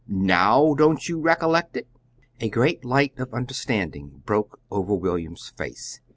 [0.07, 1.87] NOW don't you recollect it?"
[2.39, 6.01] A great light of understanding broke over William's face.